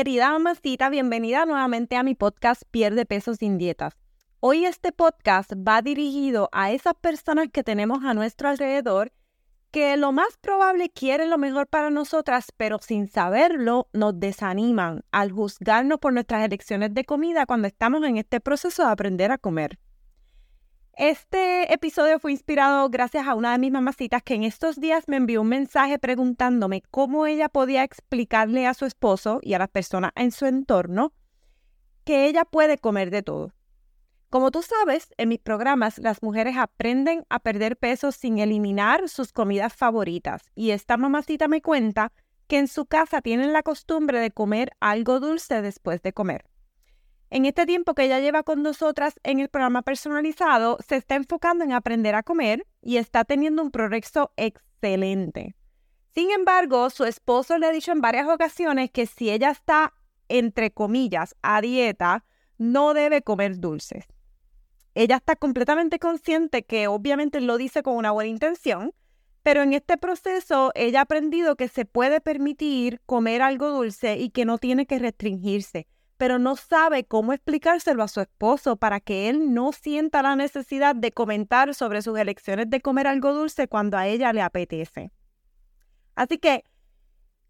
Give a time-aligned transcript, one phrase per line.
[0.00, 3.98] Querida mamacita, bienvenida nuevamente a mi podcast Pierde Peso sin Dietas.
[4.40, 9.12] Hoy este podcast va dirigido a esas personas que tenemos a nuestro alrededor
[9.70, 15.32] que lo más probable quieren lo mejor para nosotras, pero sin saberlo nos desaniman al
[15.32, 19.78] juzgarnos por nuestras elecciones de comida cuando estamos en este proceso de aprender a comer.
[21.00, 25.16] Este episodio fue inspirado gracias a una de mis mamacitas que en estos días me
[25.16, 30.12] envió un mensaje preguntándome cómo ella podía explicarle a su esposo y a las personas
[30.14, 31.14] en su entorno
[32.04, 33.54] que ella puede comer de todo.
[34.28, 39.32] Como tú sabes, en mis programas las mujeres aprenden a perder peso sin eliminar sus
[39.32, 42.12] comidas favoritas y esta mamacita me cuenta
[42.46, 46.44] que en su casa tienen la costumbre de comer algo dulce después de comer.
[47.30, 51.64] En este tiempo que ella lleva con nosotras en el programa personalizado, se está enfocando
[51.64, 55.54] en aprender a comer y está teniendo un progreso excelente.
[56.14, 59.94] Sin embargo, su esposo le ha dicho en varias ocasiones que si ella está,
[60.28, 62.24] entre comillas, a dieta,
[62.58, 64.06] no debe comer dulces
[64.94, 68.92] ella está completamente consciente que obviamente lo dice con una buena intención,
[69.42, 74.30] pero en este proceso ella ha aprendido que se puede permitir comer algo dulce y
[74.30, 75.86] que no tiene que restringirse,
[76.20, 80.94] pero no sabe cómo explicárselo a su esposo para que él no sienta la necesidad
[80.94, 85.12] de comentar sobre sus elecciones de comer algo dulce cuando a ella le apetece.
[86.14, 86.64] Así que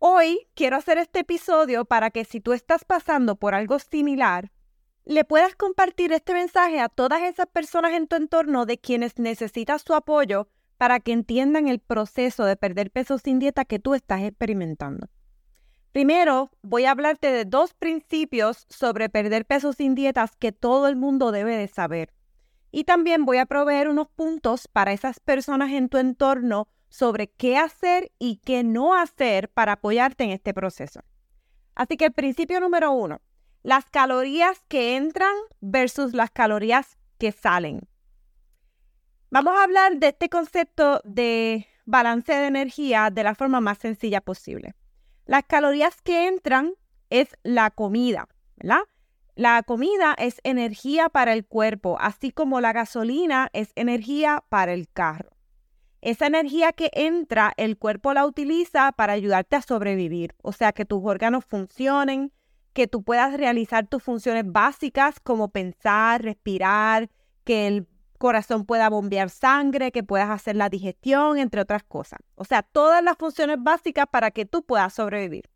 [0.00, 4.50] hoy quiero hacer este episodio para que si tú estás pasando por algo similar,
[5.04, 9.82] le puedas compartir este mensaje a todas esas personas en tu entorno de quienes necesitas
[9.82, 14.22] su apoyo para que entiendan el proceso de perder peso sin dieta que tú estás
[14.22, 15.06] experimentando.
[15.96, 20.96] Primero, voy a hablarte de dos principios sobre perder peso sin dietas que todo el
[20.96, 22.12] mundo debe de saber.
[22.70, 27.56] Y también voy a proveer unos puntos para esas personas en tu entorno sobre qué
[27.56, 31.00] hacer y qué no hacer para apoyarte en este proceso.
[31.74, 33.22] Así que el principio número uno,
[33.62, 37.88] las calorías que entran versus las calorías que salen.
[39.30, 44.20] Vamos a hablar de este concepto de balance de energía de la forma más sencilla
[44.20, 44.74] posible.
[45.26, 46.74] Las calorías que entran
[47.10, 48.82] es la comida, ¿verdad?
[49.34, 54.88] La comida es energía para el cuerpo, así como la gasolina es energía para el
[54.88, 55.30] carro.
[56.00, 60.84] Esa energía que entra, el cuerpo la utiliza para ayudarte a sobrevivir, o sea, que
[60.84, 62.32] tus órganos funcionen,
[62.72, 67.10] que tú puedas realizar tus funciones básicas como pensar, respirar,
[67.42, 67.88] que el
[68.18, 72.20] corazón pueda bombear sangre, que puedas hacer la digestión, entre otras cosas.
[72.34, 75.50] O sea, todas las funciones básicas para que tú puedas sobrevivir.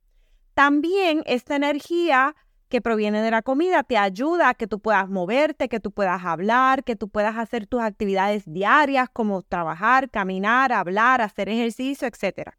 [0.55, 2.35] También esta energía
[2.69, 6.25] que proviene de la comida te ayuda a que tú puedas moverte, que tú puedas
[6.25, 12.51] hablar, que tú puedas hacer tus actividades diarias como trabajar, caminar, hablar, hacer ejercicio, etc.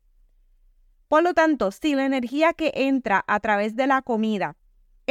[1.07, 4.57] Por lo tanto, si la energía que entra a través de la comida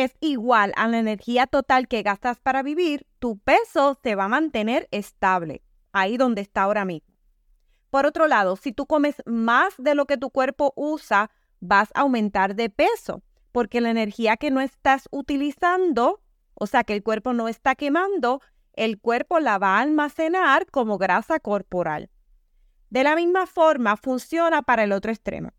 [0.05, 4.28] es igual a la energía total que gastas para vivir, tu peso se va a
[4.28, 5.62] mantener estable,
[5.93, 7.15] ahí donde está ahora mismo.
[7.91, 12.00] Por otro lado, si tú comes más de lo que tu cuerpo usa, vas a
[12.00, 13.22] aumentar de peso,
[13.53, 16.22] porque la energía que no estás utilizando,
[16.55, 18.41] o sea, que el cuerpo no está quemando,
[18.75, 22.10] el cuerpo la va a almacenar como grasa corporal.
[22.91, 25.50] De la misma forma funciona para el otro extremo.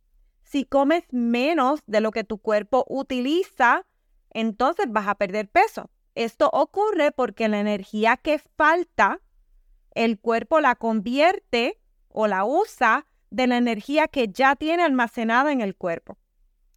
[0.44, 3.86] Si comes menos de lo que tu cuerpo utiliza,
[4.32, 5.90] entonces vas a perder peso.
[6.16, 9.22] Esto ocurre porque la energía que falta,
[9.94, 15.62] el cuerpo la convierte o la usa de la energía que ya tiene almacenada en
[15.62, 16.18] el cuerpo.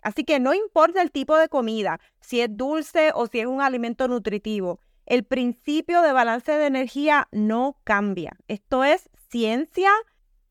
[0.02, 3.60] Así que no importa el tipo de comida, si es dulce o si es un
[3.60, 8.36] alimento nutritivo, el principio de balance de energía no cambia.
[8.46, 9.90] Esto es ciencia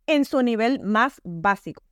[0.07, 1.83] en su nivel más básico.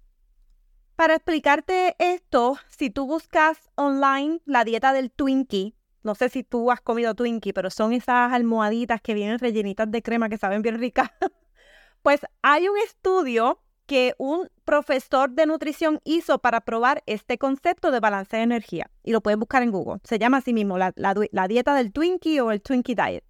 [1.01, 5.73] Para explicarte esto, si tú buscas online la dieta del Twinkie,
[6.03, 10.03] no sé si tú has comido Twinkie, pero son esas almohaditas que vienen rellenitas de
[10.03, 11.09] crema que saben bien ricas.
[12.03, 17.99] pues hay un estudio que un profesor de nutrición hizo para probar este concepto de
[17.99, 18.91] balance de energía.
[19.01, 20.01] Y lo puedes buscar en Google.
[20.03, 23.23] Se llama así mismo la, la dieta del Twinkie o el Twinkie Diet.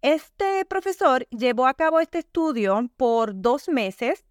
[0.00, 4.24] Este profesor llevó a cabo este estudio por dos meses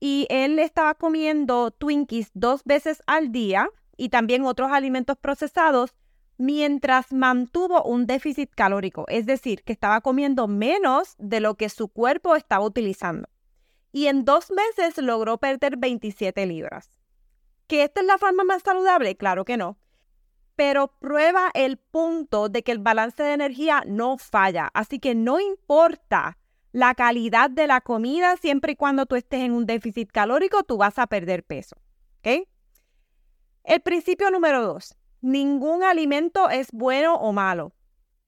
[0.00, 5.94] y él estaba comiendo Twinkies dos veces al día y también otros alimentos procesados
[6.36, 11.88] mientras mantuvo un déficit calórico, es decir, que estaba comiendo menos de lo que su
[11.88, 13.28] cuerpo estaba utilizando.
[13.90, 16.90] Y en dos meses logró perder 27 libras.
[17.66, 19.16] ¿Que esta es la forma más saludable?
[19.16, 19.78] Claro que no.
[20.54, 24.70] Pero prueba el punto de que el balance de energía no falla.
[24.74, 26.38] Así que no importa
[26.78, 30.76] la calidad de la comida, siempre y cuando tú estés en un déficit calórico, tú
[30.76, 31.76] vas a perder peso.
[32.18, 32.46] ¿Ok?
[33.64, 34.94] El principio número dos.
[35.20, 37.72] ningún alimento es bueno o malo.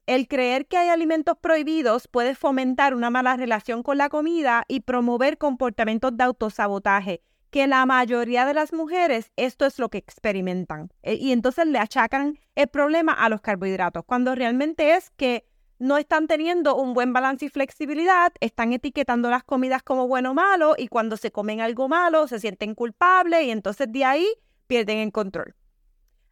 [0.06, 4.80] El creer que hay alimentos prohibidos puede fomentar una mala relación con la comida y
[4.80, 10.90] promover comportamientos de autosabotaje, que la mayoría de las mujeres esto es lo que experimentan.
[11.02, 15.46] E, y entonces le achacan el problema a los carbohidratos, cuando realmente es que
[15.80, 20.34] no están teniendo un buen balance y flexibilidad, están etiquetando las comidas como bueno o
[20.34, 24.28] malo y cuando se comen algo malo se sienten culpables y entonces de ahí
[24.66, 25.56] pierden el control.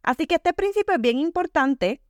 [0.03, 2.03] Así que este principio es bien importante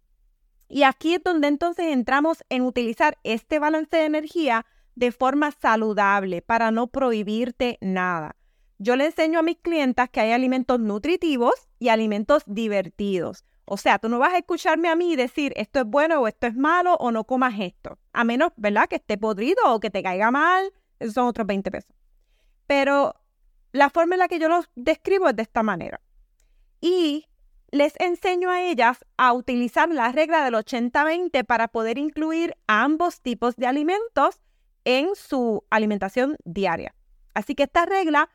[0.69, 6.43] y aquí es donde entonces entramos en utilizar este balance de energía de forma saludable
[6.43, 8.35] para no prohibirte nada.
[8.79, 13.45] Yo le enseño a mis clientas que hay alimentos nutritivos y alimentos divertidos.
[13.71, 16.47] O sea, tú no vas a escucharme a mí decir esto es bueno o esto
[16.47, 17.99] es malo o no comas esto.
[18.13, 18.89] A menos, ¿verdad?
[18.89, 20.73] Que esté podrido o que te caiga mal.
[20.99, 21.95] Esos son otros 20 pesos.
[22.67, 23.15] Pero
[23.73, 26.01] la forma en la que yo los describo es de esta manera.
[26.81, 27.27] Y
[27.71, 33.57] les enseño a ellas a utilizar la regla del 80-20 para poder incluir ambos tipos
[33.57, 34.41] de alimentos
[34.85, 36.95] en su alimentación diaria.
[37.35, 38.31] Así que esta regla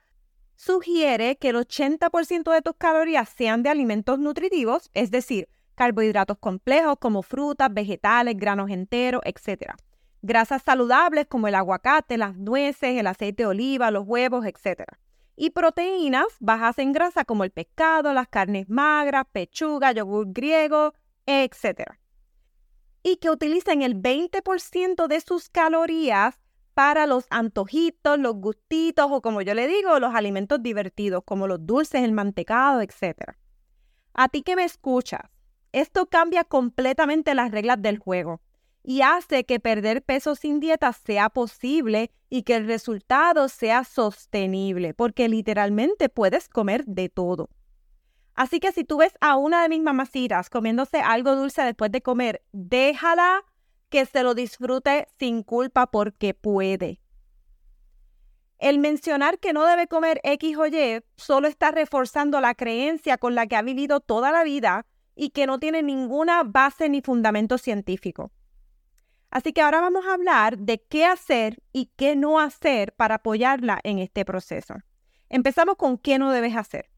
[0.55, 6.97] sugiere que el 80% de tus calorías sean de alimentos nutritivos, es decir, carbohidratos complejos
[7.00, 9.73] como frutas, vegetales, granos enteros, etc.
[10.21, 14.83] Grasas saludables como el aguacate, las nueces, el aceite de oliva, los huevos, etc
[15.35, 20.94] y proteínas bajas en grasa como el pescado, las carnes magras, pechuga, yogur griego,
[21.25, 21.94] etc.
[23.01, 26.39] Y que utilicen el 20% de sus calorías
[26.74, 31.66] para los antojitos, los gustitos o como yo le digo, los alimentos divertidos como los
[31.66, 33.36] dulces, el mantecado, etc.
[34.14, 35.22] A ti que me escuchas,
[35.72, 38.42] esto cambia completamente las reglas del juego
[38.84, 44.94] y hace que perder peso sin dieta sea posible y que el resultado sea sostenible,
[44.94, 47.50] porque literalmente puedes comer de todo.
[48.36, 52.02] Así que si tú ves a una de mis mamacitas comiéndose algo dulce después de
[52.02, 53.44] comer, déjala
[53.94, 57.00] que se lo disfrute sin culpa porque puede.
[58.57, 63.36] El mencionar que no debe comer X o Y solo está reforzando la creencia con
[63.36, 67.60] la que ha vivido toda la vida y que no tiene ninguna base ni fundamento
[67.60, 68.31] científico.
[69.30, 73.80] Así que ahora vamos a hablar de qué hacer y qué no hacer para apoyarla
[73.84, 74.74] en este proceso.
[75.30, 76.89] Empezamos con qué no debes hacer.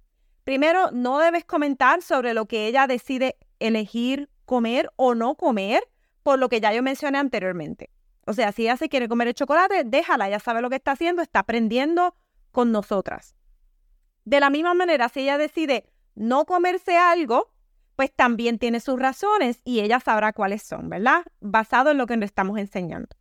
[0.45, 5.83] Primero, no debes comentar sobre lo que ella decide elegir comer o no comer,
[6.25, 7.91] por lo que ya yo mencioné anteriormente.
[8.25, 10.93] O sea, si ella se quiere comer el chocolate, déjala, ya sabe lo que está
[10.93, 12.15] haciendo, está aprendiendo
[12.51, 13.35] con nosotras.
[14.23, 17.51] De la misma manera, si ella decide no comerse algo,
[17.95, 21.25] pues también tiene sus razones y ella sabrá cuáles son, ¿verdad?
[21.41, 23.15] Basado en lo que le estamos enseñando.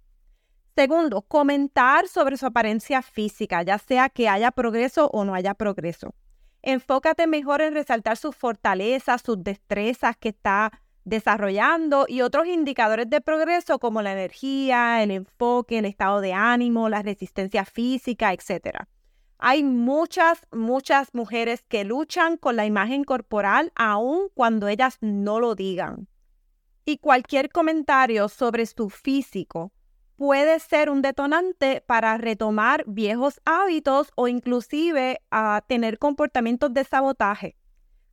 [0.74, 6.14] Segundo, comentar sobre su apariencia física, ya sea que haya progreso o no haya progreso.
[6.62, 10.72] Enfócate mejor en resaltar sus fortalezas, sus destrezas que está
[11.04, 16.88] desarrollando y otros indicadores de progreso como la energía, el enfoque, el estado de ánimo,
[16.88, 18.86] la resistencia física, etc.
[19.38, 25.54] Hay muchas, muchas mujeres que luchan con la imagen corporal aun cuando ellas no lo
[25.54, 26.08] digan.
[26.86, 29.72] Y cualquier comentario sobre su físico
[30.16, 37.56] puede ser un detonante para retomar viejos hábitos o inclusive a tener comportamientos de sabotaje.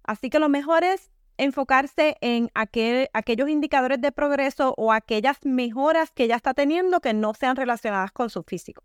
[0.03, 6.25] Así que lo mejor es enfocarse en aquellos indicadores de progreso o aquellas mejoras que
[6.25, 8.83] ella está teniendo que no sean relacionadas con su físico.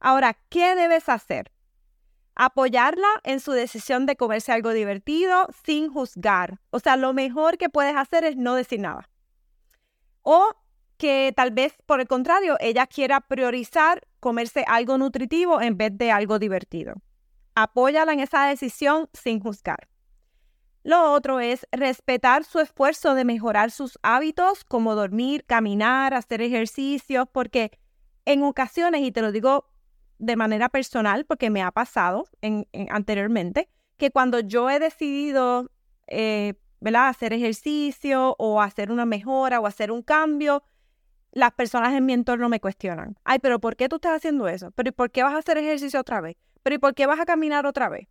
[0.00, 1.52] Ahora, ¿qué debes hacer?
[2.34, 6.58] Apoyarla en su decisión de comerse algo divertido sin juzgar.
[6.70, 9.08] O sea, lo mejor que puedes hacer es no decir nada.
[10.22, 10.50] O
[10.96, 16.10] que tal vez, por el contrario, ella quiera priorizar comerse algo nutritivo en vez de
[16.10, 16.94] algo divertido.
[17.54, 19.88] Apóyala en esa decisión sin juzgar.
[20.82, 27.28] Lo otro es respetar su esfuerzo de mejorar sus hábitos como dormir, caminar, hacer ejercicios,
[27.30, 27.72] porque
[28.24, 29.70] en ocasiones, y te lo digo
[30.18, 32.26] de manera personal, porque me ha pasado
[32.90, 33.68] anteriormente,
[33.98, 35.70] que cuando yo he decidido
[36.06, 36.54] eh,
[36.94, 40.62] hacer ejercicio o hacer una mejora o hacer un cambio,
[41.32, 43.18] las personas en mi entorno me cuestionan.
[43.24, 44.70] Ay, pero ¿por qué tú estás haciendo eso?
[44.72, 46.36] ¿Pero por qué vas a hacer ejercicio otra vez?
[46.62, 48.08] ¿Pero y por qué vas a caminar otra vez?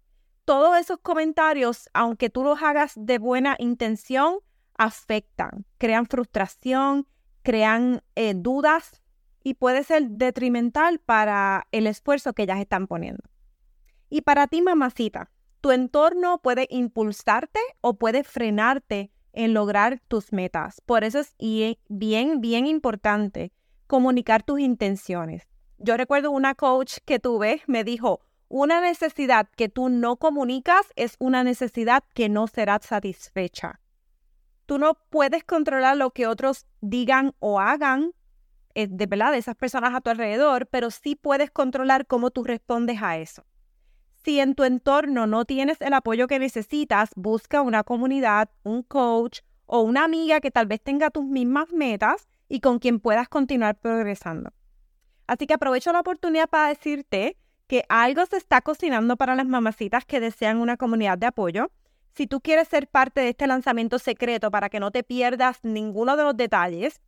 [0.50, 4.40] Todos esos comentarios, aunque tú los hagas de buena intención,
[4.80, 7.06] afectan, crean frustración,
[7.44, 9.04] crean eh, dudas
[9.44, 13.22] y puede ser detrimental para el esfuerzo que ellas están poniendo.
[14.10, 15.30] Y para ti, mamacita,
[15.62, 20.82] tu entorno puede impulsarte o puede frenarte en lograr tus metas.
[20.82, 23.52] Por eso es bien, bien importante
[23.86, 25.48] comunicar tus intenciones.
[25.78, 31.16] Yo recuerdo una coach que tuve, me dijo, una necesidad que tú no comunicas es
[31.20, 33.80] una necesidad que no será satisfecha.
[34.66, 38.12] tú no puedes controlar lo que otros digan o hagan
[38.76, 42.44] eh, de verdad de esas personas a tu alrededor, pero sí puedes controlar cómo tú
[42.44, 43.44] respondes a eso.
[44.24, 49.40] Si en tu entorno no tienes el apoyo que necesitas, busca una comunidad, un coach
[49.66, 53.80] o una amiga que tal vez tenga tus mismas metas y con quien puedas continuar
[53.80, 54.52] progresando.
[55.26, 57.38] Así que aprovecho la oportunidad para decirte
[57.70, 61.70] que algo se está cocinando para las mamacitas que desean una comunidad de apoyo.
[62.16, 66.18] Si tú quieres ser parte de este lanzamiento secreto para que no te pierdas ninguno
[66.18, 67.00] de los detalles,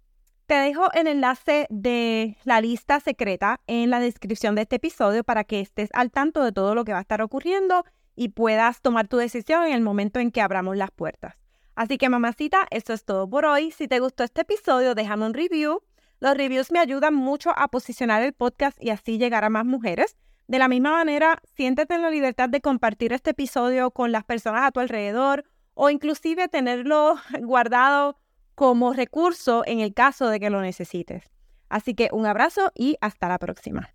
[0.46, 5.46] te dejo el enlace de la lista secreta en la descripción de este episodio para
[5.46, 7.84] que estés al tanto de todo lo que va a estar ocurriendo
[8.16, 11.38] y puedas tomar tu decisión en el momento en que abramos las puertas.
[11.74, 13.72] Así que mamacita, eso es todo por hoy.
[13.72, 15.82] Si te gustó este episodio, déjame un review.
[16.20, 20.18] Los reviews me ayudan mucho a posicionar el podcast y así llegar a más mujeres.
[20.52, 24.64] De la misma manera, siéntete en la libertad de compartir este episodio con las personas
[24.66, 28.18] a tu alrededor o inclusive tenerlo guardado
[28.54, 31.32] como recurso en el caso de que lo necesites.
[31.70, 33.94] Así que un abrazo y hasta la próxima.